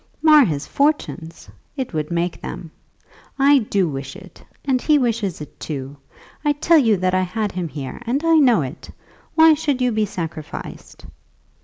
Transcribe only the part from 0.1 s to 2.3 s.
"Mar his fortunes! It would